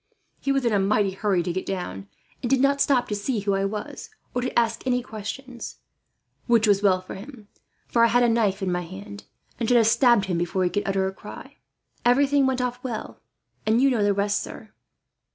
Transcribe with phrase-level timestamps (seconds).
[0.39, 2.07] He was in a mighty hurry to get down,
[2.41, 5.75] and did not stop to see who I was, or to ask any questions;
[6.47, 7.49] which was well for him,
[7.87, 9.25] for I had my knife in my hand,
[9.59, 11.57] and should have stabbed him before he could utter a cry.
[12.03, 13.19] Everything went off well,
[13.63, 14.71] and you know the rest, sir."